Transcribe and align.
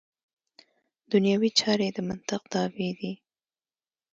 دنیوي 1.11 1.49
چارې 1.59 1.87
د 1.93 1.97
منطق 2.07 2.41
تابع 2.53 2.91
دي. 2.99 3.13